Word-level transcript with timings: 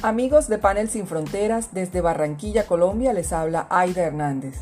Amigos 0.00 0.46
de 0.46 0.58
Panel 0.58 0.88
Sin 0.88 1.08
Fronteras, 1.08 1.70
desde 1.74 2.00
Barranquilla, 2.00 2.66
Colombia, 2.66 3.12
les 3.12 3.32
habla 3.32 3.66
Aida 3.68 4.02
Hernández. 4.02 4.60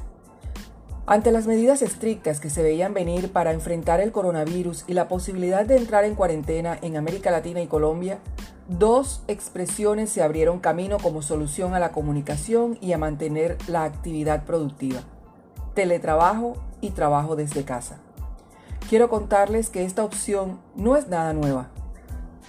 Ante 1.05 1.30
las 1.30 1.46
medidas 1.46 1.82
estrictas 1.82 2.41
que 2.41 2.48
se 2.48 2.62
veían 2.62 2.95
venir 2.95 3.30
para 3.30 3.53
enfrentar 3.53 4.00
el 4.00 4.12
coronavirus 4.12 4.85
y 4.86 4.95
la 4.95 5.09
posibilidad 5.09 5.67
de 5.67 5.77
entrar 5.77 6.07
en 6.07 6.14
cuarentena 6.14 6.79
en 6.80 6.96
América 6.96 7.30
Latina 7.30 7.61
y 7.61 7.67
Colombia, 7.67 8.18
dos 8.67 9.25
expresiones 9.29 10.09
se 10.09 10.22
abrieron 10.22 10.59
camino 10.59 10.96
como 10.96 11.21
solución 11.21 11.75
a 11.75 11.80
la 11.80 11.93
comunicación 11.93 12.79
y 12.80 12.95
a 12.95 12.98
mantener 12.98 13.59
la 13.66 13.84
actividad 13.84 14.45
productiva. 14.45 15.00
Teletrabajo 15.75 16.55
y 16.80 16.93
trabajo 16.93 17.37
desde 17.37 17.62
casa. 17.64 17.98
Quiero 18.89 19.11
contarles 19.11 19.68
que 19.68 19.84
esta 19.84 20.03
opción 20.03 20.61
no 20.76 20.96
es 20.96 21.09
nada 21.09 21.34
nueva. 21.34 21.68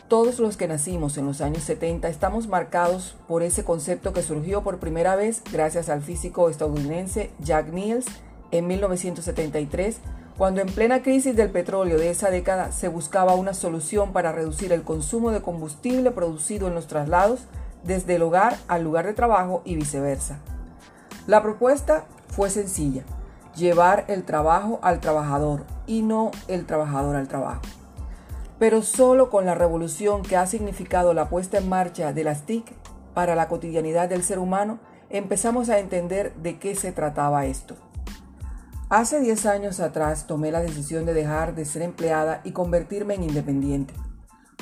Todos 0.08 0.40
los 0.40 0.56
que 0.56 0.70
nacimos 0.70 1.18
en 1.18 1.26
los 1.26 1.42
años 1.42 1.64
70 1.64 2.08
estamos 2.08 2.48
marcados 2.48 3.18
por 3.28 3.44
ese 3.44 3.66
concepto 3.66 4.14
que 4.14 4.22
surgió 4.22 4.64
por 4.64 4.80
primera 4.80 5.18
vez 5.18 5.42
gracias 5.52 5.90
al 5.90 6.02
físico 6.02 6.50
estadounidense 6.50 7.30
Jack 7.40 7.74
Niels 7.74 8.06
en 8.52 8.68
1973, 8.68 10.00
cuando 10.38 10.62
en 10.62 10.68
plena 10.68 11.02
crisis 11.02 11.36
del 11.36 11.50
petróleo 11.50 12.00
de 12.00 12.10
esa 12.10 12.30
década 12.30 12.72
se 12.72 12.88
buscaba 12.88 13.36
una 13.36 13.54
solución 13.54 14.14
para 14.14 14.32
reducir 14.32 14.72
el 14.72 14.84
consumo 14.84 15.32
de 15.32 15.42
combustible 15.42 16.12
producido 16.12 16.70
en 16.70 16.76
los 16.76 16.88
traslados 16.88 17.42
desde 17.84 18.16
el 18.16 18.22
hogar 18.22 18.56
al 18.70 18.86
lugar 18.86 19.08
de 19.08 19.14
trabajo 19.14 19.62
y 19.66 19.76
viceversa. 19.76 20.38
La 21.26 21.44
propuesta 21.44 22.06
fue 22.30 22.50
sencilla, 22.50 23.04
llevar 23.58 24.06
el 24.08 24.24
trabajo 24.24 24.80
al 24.84 25.02
trabajador 25.02 25.66
y 25.86 26.02
no 26.02 26.32
el 26.48 26.66
trabajador 26.66 27.18
al 27.18 27.28
trabajo 27.28 27.62
pero 28.60 28.82
solo 28.82 29.30
con 29.30 29.46
la 29.46 29.56
revolución 29.56 30.24
que 30.24 30.38
ha 30.38 30.48
significado 30.48 31.14
la 31.14 31.30
puesta 31.30 31.58
en 31.58 31.70
marcha 31.70 32.14
de 32.14 32.24
las 32.24 32.46
TIC 32.46 32.66
para 33.14 33.36
la 33.36 33.48
cotidianidad 33.48 34.10
del 34.10 34.24
ser 34.24 34.40
humano, 34.40 34.80
empezamos 35.10 35.70
a 35.70 35.80
entender 35.80 36.34
de 36.36 36.60
qué 36.60 36.76
se 36.76 36.92
trataba 36.92 37.46
esto. 37.46 37.76
Hace 38.90 39.20
10 39.20 39.46
años 39.48 39.80
atrás 39.80 40.28
tomé 40.28 40.52
la 40.52 40.62
decisión 40.62 41.06
de 41.06 41.14
dejar 41.14 41.56
de 41.56 41.66
ser 41.66 41.82
empleada 41.82 42.42
y 42.44 42.52
convertirme 42.52 43.16
en 43.16 43.24
independiente, 43.24 43.94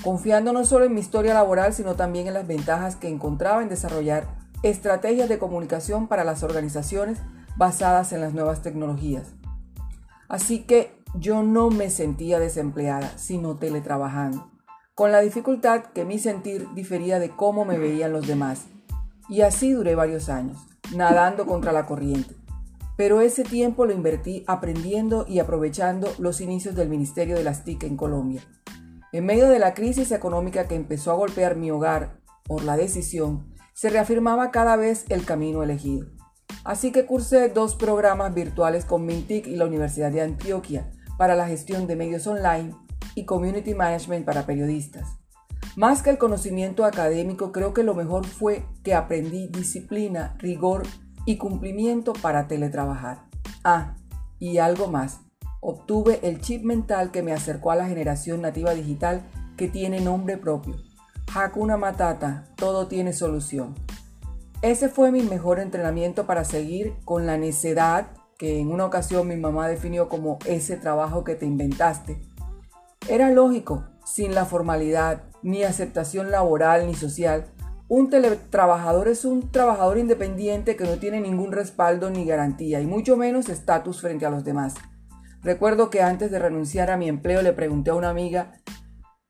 confiando 0.03 0.51
no 0.51 0.65
solo 0.65 0.85
en 0.85 0.93
mi 0.93 0.99
historia 0.99 1.33
laboral, 1.33 1.73
sino 1.73 1.95
también 1.95 2.27
en 2.27 2.33
las 2.33 2.47
ventajas 2.47 2.95
que 2.95 3.07
encontraba 3.07 3.61
en 3.61 3.69
desarrollar 3.69 4.27
estrategias 4.63 5.29
de 5.29 5.37
comunicación 5.37 6.07
para 6.07 6.23
las 6.23 6.41
organizaciones 6.41 7.19
basadas 7.55 8.13
en 8.13 8.21
las 8.21 8.33
nuevas 8.33 8.61
tecnologías. 8.61 9.27
Así 10.27 10.63
que 10.63 11.04
yo 11.19 11.43
no 11.43 11.69
me 11.69 11.89
sentía 11.89 12.39
desempleada, 12.39 13.17
sino 13.17 13.57
teletrabajando, 13.57 14.51
con 14.93 15.11
la 15.11 15.21
dificultad 15.21 15.83
que 15.93 16.05
mi 16.05 16.19
sentir 16.19 16.67
difería 16.73 17.19
de 17.19 17.29
cómo 17.29 17.65
me 17.65 17.77
veían 17.77 18.11
los 18.11 18.27
demás. 18.27 18.65
Y 19.29 19.41
así 19.41 19.71
duré 19.71 19.95
varios 19.95 20.29
años, 20.29 20.57
nadando 20.95 21.45
contra 21.45 21.71
la 21.71 21.85
corriente. 21.85 22.35
Pero 22.97 23.21
ese 23.21 23.43
tiempo 23.43 23.85
lo 23.85 23.93
invertí 23.93 24.43
aprendiendo 24.47 25.25
y 25.27 25.39
aprovechando 25.39 26.13
los 26.17 26.39
inicios 26.41 26.75
del 26.75 26.89
Ministerio 26.89 27.35
de 27.35 27.43
las 27.43 27.63
TIC 27.63 27.83
en 27.83 27.97
Colombia. 27.97 28.41
En 29.11 29.25
medio 29.25 29.49
de 29.49 29.59
la 29.59 29.73
crisis 29.73 30.11
económica 30.11 30.67
que 30.67 30.75
empezó 30.75 31.11
a 31.11 31.15
golpear 31.15 31.55
mi 31.55 31.71
hogar 31.71 32.19
por 32.43 32.63
la 32.63 32.77
decisión, 32.77 33.53
se 33.73 33.89
reafirmaba 33.89 34.51
cada 34.51 34.75
vez 34.75 35.05
el 35.09 35.25
camino 35.25 35.63
elegido. 35.63 36.07
Así 36.63 36.91
que 36.91 37.05
cursé 37.05 37.49
dos 37.49 37.75
programas 37.75 38.33
virtuales 38.33 38.85
con 38.85 39.05
Mintic 39.05 39.47
y 39.47 39.55
la 39.55 39.65
Universidad 39.65 40.11
de 40.11 40.21
Antioquia 40.21 40.91
para 41.17 41.35
la 41.35 41.47
gestión 41.47 41.87
de 41.87 41.95
medios 41.95 42.27
online 42.27 42.75
y 43.15 43.25
Community 43.25 43.73
Management 43.73 44.25
para 44.25 44.45
periodistas. 44.45 45.17
Más 45.75 46.01
que 46.01 46.09
el 46.09 46.17
conocimiento 46.17 46.85
académico, 46.85 47.51
creo 47.51 47.73
que 47.73 47.83
lo 47.83 47.95
mejor 47.95 48.25
fue 48.25 48.65
que 48.83 48.93
aprendí 48.93 49.47
disciplina, 49.47 50.35
rigor 50.39 50.83
y 51.25 51.37
cumplimiento 51.37 52.13
para 52.13 52.47
teletrabajar. 52.47 53.25
Ah, 53.63 53.95
y 54.39 54.57
algo 54.57 54.87
más. 54.87 55.19
Obtuve 55.59 56.19
el 56.23 56.39
chip 56.39 56.63
mental 56.63 57.11
que 57.11 57.23
me 57.23 57.33
acercó 57.33 57.71
a 57.71 57.75
la 57.75 57.87
generación 57.87 58.41
nativa 58.41 58.73
digital 58.73 59.23
que 59.57 59.67
tiene 59.67 59.99
nombre 59.99 60.37
propio. 60.37 60.75
Hakuna 61.33 61.75
Matata, 61.75 62.45
todo 62.55 62.87
tiene 62.87 63.11
solución. 63.11 63.75
Ese 64.61 64.89
fue 64.89 65.11
mi 65.11 65.21
mejor 65.21 65.59
entrenamiento 65.59 66.25
para 66.25 66.45
seguir 66.45 66.93
con 67.03 67.25
la 67.25 67.37
necedad 67.37 68.07
que 68.37 68.59
en 68.59 68.71
una 68.71 68.85
ocasión 68.85 69.27
mi 69.27 69.37
mamá 69.37 69.67
definió 69.67 70.09
como 70.09 70.39
ese 70.45 70.77
trabajo 70.77 71.23
que 71.23 71.35
te 71.35 71.45
inventaste. 71.45 72.21
Era 73.07 73.31
lógico, 73.31 73.85
sin 74.05 74.35
la 74.35 74.45
formalidad, 74.45 75.23
ni 75.41 75.63
aceptación 75.63 76.31
laboral 76.31 76.87
ni 76.87 76.95
social. 76.95 77.45
Un 77.87 78.09
teletrabajador 78.09 79.07
es 79.07 79.25
un 79.25 79.51
trabajador 79.51 79.99
independiente 79.99 80.75
que 80.75 80.85
no 80.85 80.97
tiene 80.97 81.21
ningún 81.21 81.51
respaldo 81.51 82.09
ni 82.09 82.25
garantía, 82.25 82.81
y 82.81 82.87
mucho 82.87 83.15
menos 83.15 83.47
estatus 83.47 84.01
frente 84.01 84.25
a 84.25 84.29
los 84.29 84.43
demás. 84.43 84.73
Recuerdo 85.43 85.91
que 85.91 86.01
antes 86.01 86.31
de 86.31 86.39
renunciar 86.39 86.89
a 86.89 86.97
mi 86.97 87.07
empleo 87.07 87.43
le 87.43 87.53
pregunté 87.53 87.91
a 87.91 87.95
una 87.95 88.09
amiga, 88.09 88.53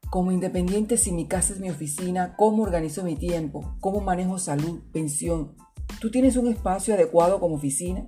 como 0.10 0.32
independiente 0.32 0.96
si 0.96 1.12
mi 1.12 1.28
casa 1.28 1.52
es 1.52 1.60
mi 1.60 1.70
oficina, 1.70 2.36
¿cómo 2.38 2.64
organizo 2.64 3.04
mi 3.04 3.18
tiempo? 3.18 3.76
¿Cómo 3.82 4.00
manejo 4.00 4.40
salud, 4.40 4.82
pensión? 4.94 5.58
¿Tú 6.00 6.10
tienes 6.10 6.38
un 6.38 6.48
espacio 6.48 6.94
adecuado 6.94 7.42
como 7.42 7.56
oficina? 7.56 8.08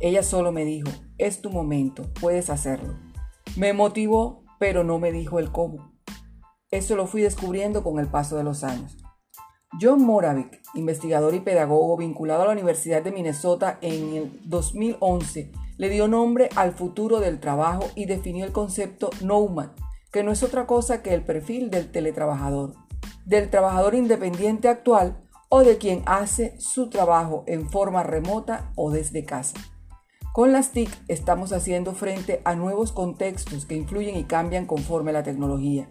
Ella 0.00 0.22
solo 0.22 0.50
me 0.50 0.64
dijo, 0.64 0.88
es 1.18 1.42
tu 1.42 1.50
momento, 1.50 2.10
puedes 2.20 2.48
hacerlo. 2.48 2.94
Me 3.56 3.74
motivó, 3.74 4.44
pero 4.58 4.82
no 4.82 4.98
me 4.98 5.12
dijo 5.12 5.38
el 5.38 5.52
cómo. 5.52 5.92
Eso 6.70 6.96
lo 6.96 7.06
fui 7.06 7.20
descubriendo 7.20 7.82
con 7.82 7.98
el 7.98 8.06
paso 8.06 8.36
de 8.36 8.44
los 8.44 8.64
años. 8.64 8.96
John 9.78 10.02
Moravec, 10.02 10.62
investigador 10.74 11.34
y 11.34 11.40
pedagogo 11.40 11.96
vinculado 11.96 12.42
a 12.42 12.46
la 12.46 12.52
Universidad 12.52 13.02
de 13.02 13.12
Minnesota 13.12 13.78
en 13.82 14.14
el 14.14 14.40
2011, 14.44 15.52
le 15.76 15.88
dio 15.88 16.08
nombre 16.08 16.48
al 16.56 16.72
futuro 16.72 17.20
del 17.20 17.38
trabajo 17.38 17.84
y 17.94 18.06
definió 18.06 18.44
el 18.44 18.52
concepto 18.52 19.10
Nomad, 19.20 19.70
que 20.10 20.22
no 20.22 20.32
es 20.32 20.42
otra 20.42 20.66
cosa 20.66 21.02
que 21.02 21.14
el 21.14 21.24
perfil 21.24 21.70
del 21.70 21.92
teletrabajador, 21.92 22.74
del 23.26 23.50
trabajador 23.50 23.94
independiente 23.94 24.68
actual 24.68 25.20
o 25.48 25.62
de 25.62 25.78
quien 25.78 26.02
hace 26.06 26.58
su 26.58 26.88
trabajo 26.88 27.44
en 27.46 27.70
forma 27.70 28.02
remota 28.02 28.72
o 28.76 28.90
desde 28.90 29.24
casa. 29.24 29.56
Con 30.32 30.52
las 30.52 30.70
TIC 30.70 30.88
estamos 31.08 31.52
haciendo 31.52 31.92
frente 31.92 32.40
a 32.44 32.54
nuevos 32.54 32.92
contextos 32.92 33.66
que 33.66 33.74
influyen 33.74 34.16
y 34.16 34.24
cambian 34.24 34.64
conforme 34.64 35.12
la 35.12 35.24
tecnología. 35.24 35.90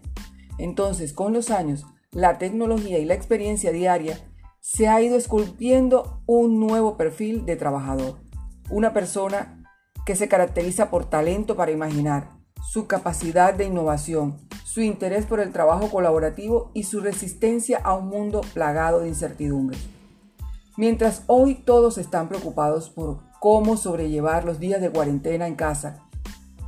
Entonces, 0.57 1.11
con 1.11 1.33
los 1.33 1.49
años, 1.49 1.85
la 2.11 2.37
tecnología 2.37 2.99
y 2.99 3.05
la 3.05 3.15
experiencia 3.15 3.73
diaria 3.73 4.17
se 4.61 4.87
ha 4.87 5.01
ido 5.01 5.17
esculpiendo 5.17 6.21
un 6.25 6.57
nuevo 6.57 6.95
perfil 6.95 7.45
de 7.45 7.57
trabajador. 7.57 8.21
Una 8.69 8.93
persona 8.93 9.61
que 10.05 10.15
se 10.15 10.29
caracteriza 10.29 10.89
por 10.89 11.03
talento 11.03 11.57
para 11.57 11.71
imaginar, 11.71 12.29
su 12.65 12.87
capacidad 12.87 13.53
de 13.53 13.65
innovación, 13.65 14.37
su 14.63 14.79
interés 14.79 15.25
por 15.25 15.41
el 15.41 15.51
trabajo 15.51 15.89
colaborativo 15.89 16.71
y 16.73 16.83
su 16.83 17.01
resistencia 17.01 17.79
a 17.83 17.93
un 17.93 18.07
mundo 18.07 18.39
plagado 18.53 19.01
de 19.01 19.09
incertidumbres. 19.09 19.81
Mientras 20.77 21.23
hoy 21.27 21.55
todos 21.55 21.97
están 21.97 22.29
preocupados 22.29 22.89
por 22.89 23.28
cómo 23.39 23.77
sobrellevar 23.77 24.45
los 24.45 24.59
días 24.59 24.81
de 24.81 24.91
cuarentena 24.91 25.47
en 25.47 25.55
casa, 25.55 26.03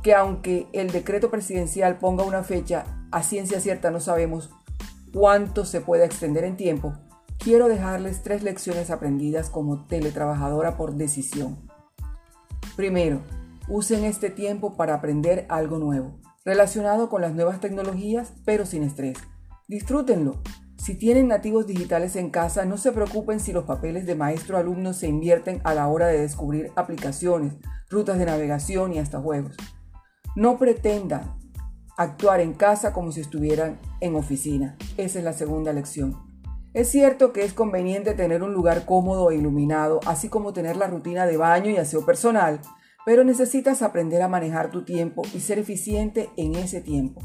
que 0.02 0.14
aunque 0.14 0.66
el 0.72 0.90
decreto 0.90 1.30
presidencial 1.30 1.98
ponga 1.98 2.24
una 2.24 2.42
fecha, 2.42 2.84
a 3.10 3.22
ciencia 3.22 3.60
cierta 3.60 3.90
no 3.90 4.00
sabemos 4.00 4.50
cuánto 5.12 5.64
se 5.64 5.80
puede 5.80 6.04
extender 6.04 6.44
en 6.44 6.56
tiempo, 6.56 6.94
quiero 7.38 7.68
dejarles 7.68 8.22
tres 8.22 8.42
lecciones 8.42 8.90
aprendidas 8.90 9.50
como 9.50 9.86
teletrabajadora 9.86 10.76
por 10.76 10.94
decisión. 10.94 11.70
Primero, 12.74 13.20
usen 13.68 14.04
este 14.04 14.30
tiempo 14.30 14.76
para 14.76 14.94
aprender 14.94 15.46
algo 15.48 15.78
nuevo, 15.78 16.18
relacionado 16.44 17.08
con 17.08 17.20
las 17.20 17.34
nuevas 17.34 17.60
tecnologías, 17.60 18.32
pero 18.44 18.64
sin 18.64 18.82
estrés. 18.82 19.18
Disfrútenlo, 19.68 20.40
si 20.82 20.96
tienen 20.96 21.28
nativos 21.28 21.68
digitales 21.68 22.16
en 22.16 22.30
casa, 22.30 22.64
no 22.64 22.76
se 22.76 22.90
preocupen 22.90 23.38
si 23.38 23.52
los 23.52 23.62
papeles 23.62 24.04
de 24.04 24.16
maestro-alumno 24.16 24.94
se 24.94 25.06
invierten 25.06 25.60
a 25.62 25.74
la 25.74 25.86
hora 25.86 26.08
de 26.08 26.20
descubrir 26.20 26.72
aplicaciones, 26.74 27.54
rutas 27.88 28.18
de 28.18 28.24
navegación 28.24 28.92
y 28.92 28.98
hasta 28.98 29.20
juegos. 29.20 29.56
No 30.34 30.58
pretendan 30.58 31.38
actuar 31.96 32.40
en 32.40 32.52
casa 32.52 32.92
como 32.92 33.12
si 33.12 33.20
estuvieran 33.20 33.78
en 34.00 34.16
oficina. 34.16 34.76
Esa 34.96 35.20
es 35.20 35.24
la 35.24 35.34
segunda 35.34 35.72
lección. 35.72 36.18
Es 36.74 36.88
cierto 36.88 37.32
que 37.32 37.44
es 37.44 37.52
conveniente 37.52 38.14
tener 38.14 38.42
un 38.42 38.52
lugar 38.52 38.84
cómodo 38.84 39.30
e 39.30 39.36
iluminado, 39.36 40.00
así 40.04 40.28
como 40.28 40.52
tener 40.52 40.76
la 40.76 40.88
rutina 40.88 41.26
de 41.26 41.36
baño 41.36 41.70
y 41.70 41.76
aseo 41.76 42.04
personal, 42.04 42.60
pero 43.06 43.22
necesitas 43.22 43.82
aprender 43.82 44.20
a 44.20 44.26
manejar 44.26 44.72
tu 44.72 44.84
tiempo 44.84 45.22
y 45.32 45.38
ser 45.38 45.60
eficiente 45.60 46.28
en 46.36 46.56
ese 46.56 46.80
tiempo. 46.80 47.20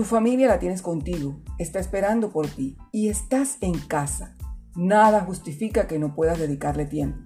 Tu 0.00 0.06
familia 0.06 0.48
la 0.48 0.58
tienes 0.58 0.80
contigo, 0.80 1.42
está 1.58 1.78
esperando 1.78 2.30
por 2.30 2.48
ti 2.48 2.78
y 2.90 3.10
estás 3.10 3.58
en 3.60 3.78
casa. 3.78 4.34
Nada 4.74 5.20
justifica 5.20 5.86
que 5.86 5.98
no 5.98 6.14
puedas 6.14 6.38
dedicarle 6.38 6.86
tiempo. 6.86 7.18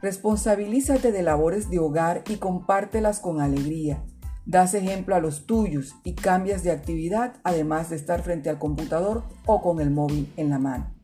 Responsabilízate 0.00 1.12
de 1.12 1.22
labores 1.22 1.68
de 1.68 1.78
hogar 1.78 2.24
y 2.26 2.36
compártelas 2.36 3.20
con 3.20 3.42
alegría. 3.42 4.02
Das 4.46 4.72
ejemplo 4.72 5.14
a 5.14 5.20
los 5.20 5.44
tuyos 5.44 5.94
y 6.02 6.14
cambias 6.14 6.62
de 6.62 6.70
actividad 6.70 7.34
además 7.44 7.90
de 7.90 7.96
estar 7.96 8.22
frente 8.22 8.48
al 8.48 8.58
computador 8.58 9.24
o 9.44 9.60
con 9.60 9.78
el 9.78 9.90
móvil 9.90 10.32
en 10.38 10.48
la 10.48 10.58
mano. 10.58 10.94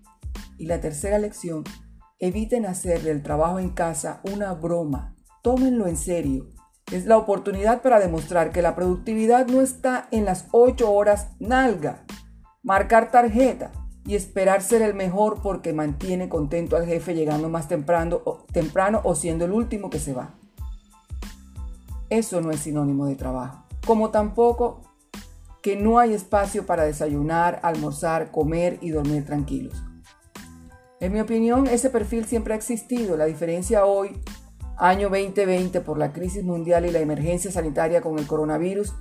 Y 0.57 0.65
la 0.65 0.81
tercera 0.81 1.19
lección, 1.19 1.63
eviten 2.19 2.65
hacer 2.65 3.03
del 3.03 3.23
trabajo 3.23 3.59
en 3.59 3.69
casa 3.69 4.23
una 4.33 4.55
broma. 4.55 5.15
Tómenlo 5.43 5.89
en 5.89 5.99
serio. 5.99 6.56
Es 6.93 7.05
la 7.06 7.17
oportunidad 7.17 7.83
para 7.83 7.99
demostrar 7.99 8.53
que 8.53 8.62
la 8.62 8.77
productividad 8.77 9.49
no 9.49 9.61
está 9.61 10.06
en 10.12 10.25
las 10.25 10.47
8 10.53 10.93
horas 10.93 11.31
nalga. 11.41 12.05
Marcar 12.62 13.11
tarjeta 13.11 13.73
y 14.06 14.15
esperar 14.15 14.62
ser 14.62 14.83
el 14.83 14.94
mejor 14.94 15.43
porque 15.43 15.73
mantiene 15.73 16.29
contento 16.29 16.77
al 16.77 16.87
jefe 16.87 17.15
llegando 17.15 17.49
más 17.49 17.67
temprano 17.67 18.21
o, 18.25 18.44
temprano 18.53 19.00
o 19.03 19.17
siendo 19.17 19.44
el 19.44 19.53
último 19.53 19.91
que 19.91 19.99
se 19.99 20.12
va. 20.12 20.35
Eso 22.09 22.41
no 22.41 22.53
es 22.53 22.61
sinónimo 22.61 23.06
de 23.06 23.17
trabajo. 23.17 23.65
Como 23.85 24.11
tampoco 24.11 24.83
que 25.62 25.75
no 25.75 25.99
hay 25.99 26.15
espacio 26.15 26.67
para 26.67 26.85
desayunar, 26.85 27.59
almorzar, 27.65 28.31
comer 28.31 28.79
y 28.81 28.91
dormir 28.91 29.25
tranquilos. 29.25 29.83
En 31.00 31.12
mi 31.12 31.19
opinión, 31.19 31.67
ese 31.67 31.91
perfil 31.91 32.27
siempre 32.27 32.55
ha 32.55 32.56
existido. 32.56 33.17
La 33.17 33.25
diferencia 33.25 33.85
hoy, 33.85 34.23
año 34.76 35.08
2020, 35.08 35.81
por 35.81 35.99
la 35.99 36.12
crisis 36.12 36.44
mundial 36.44 36.87
y 36.87 36.90
la 36.90 37.00
emergencia 37.00 37.50
sanitaria 37.50 38.00
con 38.00 38.19
el 38.19 38.26
coronavirus, 38.26 38.94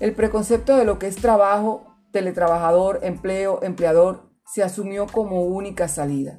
el 0.00 0.14
preconcepto 0.14 0.76
de 0.76 0.84
lo 0.84 0.98
que 0.98 1.06
es 1.06 1.16
trabajo, 1.16 1.96
teletrabajador, 2.12 3.00
empleo, 3.02 3.60
empleador, 3.62 4.30
se 4.46 4.62
asumió 4.62 5.06
como 5.06 5.42
única 5.42 5.88
salida. 5.88 6.36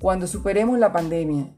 Cuando 0.00 0.26
superemos 0.26 0.78
la 0.78 0.92
pandemia, 0.92 1.54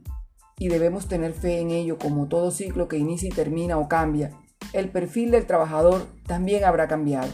y 0.58 0.68
debemos 0.68 1.08
tener 1.08 1.32
fe 1.32 1.60
en 1.60 1.70
ello 1.70 1.98
como 1.98 2.28
todo 2.28 2.50
ciclo 2.50 2.88
que 2.88 2.98
inicia 2.98 3.28
y 3.28 3.32
termina 3.32 3.78
o 3.78 3.88
cambia, 3.88 4.30
el 4.72 4.90
perfil 4.90 5.30
del 5.30 5.46
trabajador 5.46 6.06
también 6.26 6.64
habrá 6.64 6.88
cambiado. 6.88 7.28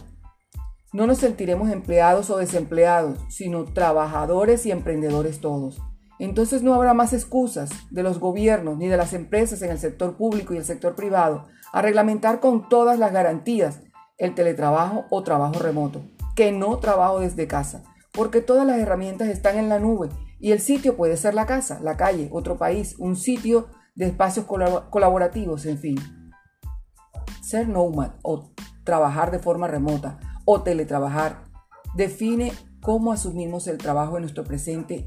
No 0.92 1.06
nos 1.06 1.18
sentiremos 1.18 1.70
empleados 1.70 2.30
o 2.30 2.38
desempleados, 2.38 3.18
sino 3.28 3.64
trabajadores 3.64 4.66
y 4.66 4.72
emprendedores 4.72 5.40
todos. 5.40 5.80
Entonces 6.20 6.62
no 6.62 6.74
habrá 6.74 6.92
más 6.92 7.14
excusas 7.14 7.70
de 7.90 8.02
los 8.02 8.20
gobiernos 8.20 8.76
ni 8.76 8.88
de 8.88 8.98
las 8.98 9.14
empresas 9.14 9.62
en 9.62 9.70
el 9.70 9.78
sector 9.78 10.18
público 10.18 10.52
y 10.52 10.58
el 10.58 10.64
sector 10.64 10.94
privado 10.94 11.46
a 11.72 11.80
reglamentar 11.80 12.40
con 12.40 12.68
todas 12.68 12.98
las 12.98 13.10
garantías 13.10 13.80
el 14.18 14.34
teletrabajo 14.34 15.06
o 15.08 15.22
trabajo 15.22 15.58
remoto, 15.58 16.02
que 16.36 16.52
no 16.52 16.76
trabajo 16.76 17.20
desde 17.20 17.46
casa, 17.46 17.84
porque 18.12 18.42
todas 18.42 18.66
las 18.66 18.78
herramientas 18.78 19.28
están 19.28 19.56
en 19.56 19.70
la 19.70 19.78
nube 19.78 20.10
y 20.38 20.52
el 20.52 20.60
sitio 20.60 20.94
puede 20.94 21.16
ser 21.16 21.32
la 21.32 21.46
casa, 21.46 21.80
la 21.80 21.96
calle, 21.96 22.28
otro 22.32 22.58
país, 22.58 22.96
un 22.98 23.16
sitio 23.16 23.68
de 23.94 24.04
espacios 24.04 24.44
colaborativos, 24.44 25.64
en 25.64 25.78
fin. 25.78 25.96
Ser 27.40 27.66
nomad 27.66 28.10
o 28.22 28.50
trabajar 28.84 29.30
de 29.30 29.38
forma 29.38 29.68
remota 29.68 30.18
o 30.44 30.60
teletrabajar 30.60 31.44
define 31.94 32.52
cómo 32.82 33.10
asumimos 33.10 33.66
el 33.68 33.78
trabajo 33.78 34.18
en 34.18 34.22
nuestro 34.22 34.44
presente 34.44 35.06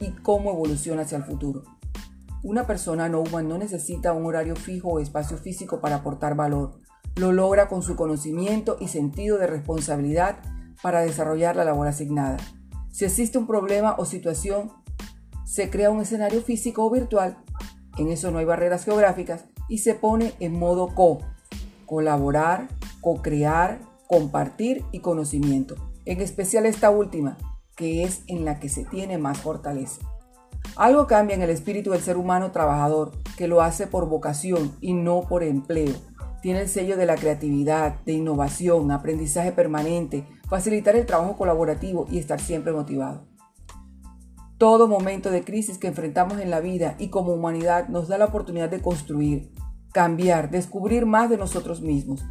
y 0.00 0.10
cómo 0.10 0.52
evoluciona 0.52 1.02
hacia 1.02 1.18
el 1.18 1.24
futuro. 1.24 1.62
Una 2.42 2.66
persona 2.66 3.08
nomad 3.08 3.42
no 3.42 3.56
necesita 3.58 4.12
un 4.12 4.26
horario 4.26 4.56
fijo 4.56 4.88
o 4.88 5.00
espacio 5.00 5.38
físico 5.38 5.80
para 5.80 5.96
aportar 5.96 6.36
valor. 6.36 6.78
Lo 7.16 7.32
logra 7.32 7.68
con 7.68 7.82
su 7.82 7.96
conocimiento 7.96 8.76
y 8.80 8.88
sentido 8.88 9.38
de 9.38 9.46
responsabilidad 9.46 10.38
para 10.82 11.00
desarrollar 11.00 11.56
la 11.56 11.64
labor 11.64 11.86
asignada. 11.86 12.36
Si 12.90 13.04
existe 13.04 13.38
un 13.38 13.46
problema 13.46 13.94
o 13.98 14.04
situación, 14.04 14.72
se 15.44 15.70
crea 15.70 15.90
un 15.90 16.02
escenario 16.02 16.42
físico 16.42 16.84
o 16.84 16.90
virtual, 16.90 17.38
en 17.96 18.08
eso 18.08 18.30
no 18.30 18.38
hay 18.38 18.44
barreras 18.44 18.84
geográficas, 18.84 19.44
y 19.68 19.78
se 19.78 19.94
pone 19.94 20.34
en 20.40 20.58
modo 20.58 20.94
co, 20.94 21.20
colaborar, 21.86 22.68
co-crear, 23.00 23.80
compartir 24.08 24.84
y 24.92 25.00
conocimiento. 25.00 25.76
En 26.04 26.20
especial 26.20 26.66
esta 26.66 26.90
última, 26.90 27.38
que 27.76 28.04
es 28.04 28.22
en 28.26 28.44
la 28.44 28.60
que 28.60 28.68
se 28.68 28.84
tiene 28.84 29.18
más 29.18 29.38
fortaleza. 29.38 30.00
Algo 30.76 31.06
cambia 31.06 31.36
en 31.36 31.42
el 31.42 31.50
espíritu 31.50 31.90
del 31.90 32.00
ser 32.00 32.16
humano 32.16 32.50
trabajador, 32.50 33.12
que 33.36 33.48
lo 33.48 33.62
hace 33.62 33.86
por 33.86 34.08
vocación 34.08 34.72
y 34.80 34.92
no 34.92 35.22
por 35.22 35.42
empleo. 35.42 35.94
Tiene 36.42 36.62
el 36.62 36.68
sello 36.68 36.96
de 36.96 37.06
la 37.06 37.14
creatividad, 37.14 38.00
de 38.04 38.12
innovación, 38.12 38.90
aprendizaje 38.90 39.52
permanente, 39.52 40.26
facilitar 40.48 40.96
el 40.96 41.06
trabajo 41.06 41.36
colaborativo 41.36 42.06
y 42.10 42.18
estar 42.18 42.40
siempre 42.40 42.72
motivado. 42.72 43.26
Todo 44.58 44.88
momento 44.88 45.30
de 45.30 45.44
crisis 45.44 45.78
que 45.78 45.88
enfrentamos 45.88 46.40
en 46.40 46.50
la 46.50 46.60
vida 46.60 46.96
y 46.98 47.08
como 47.08 47.32
humanidad 47.32 47.88
nos 47.88 48.08
da 48.08 48.18
la 48.18 48.26
oportunidad 48.26 48.68
de 48.68 48.80
construir, 48.80 49.52
cambiar, 49.92 50.50
descubrir 50.50 51.06
más 51.06 51.30
de 51.30 51.38
nosotros 51.38 51.80
mismos. 51.80 52.24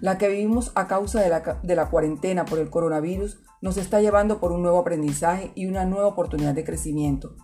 La 0.00 0.18
que 0.18 0.28
vivimos 0.28 0.72
a 0.74 0.86
causa 0.86 1.20
de 1.20 1.74
la, 1.76 1.90
cuarentena 1.90 2.44
por 2.44 2.58
el 2.58 2.70
coronavirus 2.70 3.40
nos 3.60 3.76
está 3.76 4.00
llevando 4.00 4.38
por 4.38 4.52
un 4.52 4.62
nuevo 4.62 4.78
aprendizaje 4.78 5.52
y 5.54 5.66
una 5.66 5.84
nueva 5.84 6.06
oportunidad 6.06 6.54
de 6.54 6.64
crecimiento. 6.64 7.34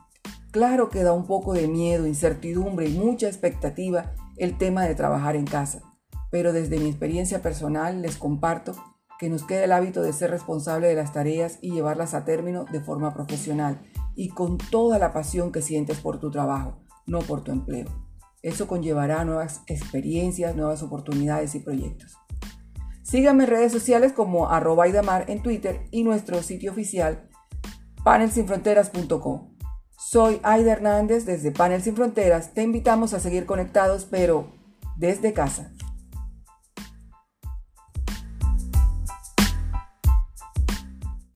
Claro 0.53 0.89
que 0.89 1.03
da 1.03 1.13
un 1.13 1.27
poco 1.27 1.53
de 1.53 1.67
miedo, 1.67 2.07
incertidumbre 2.07 2.89
y 2.89 2.97
mucha 2.97 3.27
expectativa 3.27 4.13
el 4.37 4.57
tema 4.57 4.85
de 4.85 4.95
trabajar 4.95 5.35
en 5.35 5.47
casa, 5.47 5.83
pero 6.31 6.53
desde 6.53 6.79
mi 6.79 6.89
experiencia 6.89 7.43
personal 7.43 8.03
les 8.03 8.17
comparto 8.17 8.75
que 9.19 9.29
nos 9.29 9.43
queda 9.45 9.65
el 9.65 9.73
hábito 9.73 10.03
de 10.03 10.13
ser 10.13 10.31
responsable 10.31 10.89
de 10.89 10.95
las 10.95 11.13
tareas 11.13 11.59
y 11.61 11.73
llevarlas 11.73 12.15
a 12.15 12.25
término 12.25 12.67
de 12.71 12.81
forma 12.81 13.15
profesional 13.15 13.81
y 14.15 14.29
con 14.29 14.59
toda 14.59 14.99
la 14.99 15.13
pasión 15.13 15.51
que 15.51 15.63
sientes 15.63 15.99
por 15.99 16.21
tu 16.21 16.31
trabajo, 16.31 16.83
no 17.07 17.21
por 17.21 17.43
tu 17.43 17.51
empleo. 17.51 17.89
Eso 18.43 18.67
conllevará 18.67 19.25
nuevas 19.25 19.63
experiencias, 19.67 20.55
nuevas 20.55 20.83
oportunidades 20.83 21.55
y 21.55 21.61
proyectos. 21.61 22.17
Síganme 23.05 23.45
en 23.45 23.51
redes 23.51 23.71
sociales 23.71 24.15
como 24.15 24.49
arroba 24.49 24.87
en 24.87 25.43
Twitter 25.43 25.87
y 25.91 26.05
nuestro 26.05 26.43
sitio 26.43 26.73
oficial 26.73 27.29
panelsinfronteras.com. 28.03 29.55
Soy 29.99 30.41
Aida 30.43 30.73
Hernández 30.73 31.27
desde 31.27 31.53
Panel 31.53 31.83
Sin 31.83 31.97
Fronteras. 31.97 32.55
Te 32.55 32.63
invitamos 32.63 33.13
a 33.13 33.21
seguir 33.21 33.45
conectados, 33.45 34.07
pero 34.11 34.53
desde 34.97 35.35
casa. 35.35 35.71